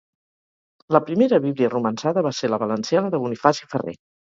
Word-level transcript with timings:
La 0.97 1.01
primera 1.09 1.39
bíblia 1.43 1.69
romançada 1.75 2.25
va 2.31 2.33
ser 2.39 2.51
la 2.55 2.61
valenciana 2.65 3.15
de 3.17 3.23
Bonifaci 3.27 3.73
Ferrer 3.77 3.99